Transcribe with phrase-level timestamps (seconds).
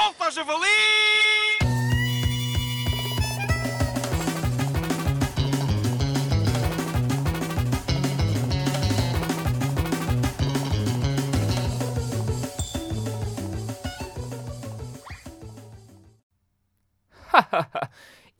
[0.00, 0.66] Solta, javali!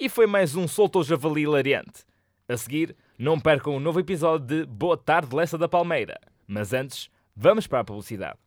[0.00, 2.06] e foi mais um Soltou Javali hilariante.
[2.48, 6.18] A seguir, não percam um novo episódio de Boa Tarde Lessa da Palmeira.
[6.48, 8.38] Mas antes, vamos para a publicidade.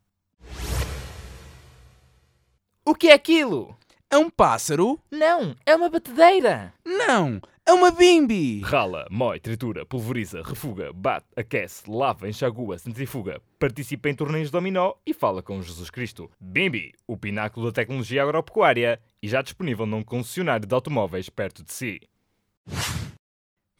[2.86, 3.73] O que é aquilo?
[4.11, 4.99] É um pássaro?
[5.09, 6.73] Não, é uma batedeira.
[6.85, 8.59] Não, é uma bimbi!
[8.59, 14.95] Rala, mói, tritura, pulveriza, refuga, bate, aquece, lava, enxagua, centrifuga, participa em torneios de dominó
[15.05, 16.30] e fala com Jesus Cristo.
[16.41, 21.72] Bimbi, o pináculo da tecnologia agropecuária e já disponível num concessionário de automóveis perto de
[21.72, 22.02] si.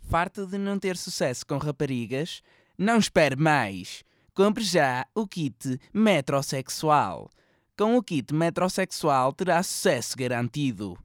[0.10, 2.42] Farto de não ter sucesso com raparigas?
[2.78, 4.06] Não espere mais!
[4.34, 7.30] Compre já o kit metrosexual.
[7.76, 10.96] Com o kit metrosexual terá sucesso garantido.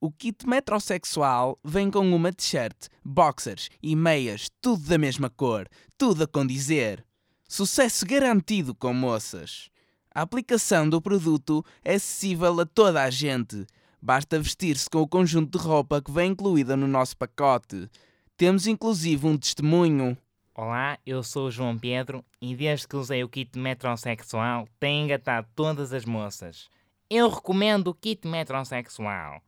[0.00, 6.24] O kit metrosexual vem com uma t-shirt, boxers e meias, tudo da mesma cor, tudo
[6.24, 7.06] a condizer.
[7.48, 9.70] Sucesso garantido com moças.
[10.12, 13.64] A aplicação do produto é acessível a toda a gente.
[14.02, 17.88] Basta vestir-se com o conjunto de roupa que vem incluída no nosso pacote.
[18.36, 20.18] Temos inclusive um testemunho.
[20.58, 25.46] Olá, eu sou o João Pedro e desde que usei o kit metrosexual tenho engatado
[25.54, 26.70] todas as moças.
[27.10, 29.42] Eu recomendo o kit metrosexual.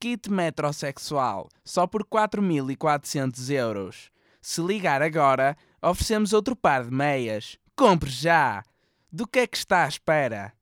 [0.00, 4.10] Kit metrosexual, só por 4.400 euros.
[4.42, 7.56] Se ligar agora, oferecemos outro par de meias.
[7.76, 8.64] Compre já!
[9.12, 10.52] Do que é que está à espera?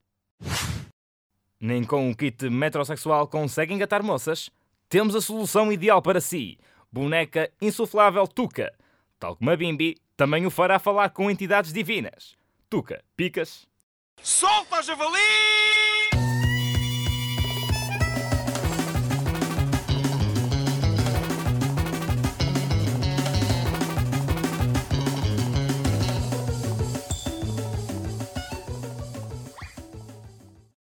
[1.58, 4.50] Nem com o kit metrosexual consegue engatar moças?
[4.86, 6.58] Temos a solução ideal para si.
[6.92, 8.75] Boneca insuflável Tuca.
[9.18, 12.36] Tal como a Bimbi, também o fará falar com entidades divinas.
[12.68, 13.66] Tuca, picas?
[14.22, 15.85] Solta, javali!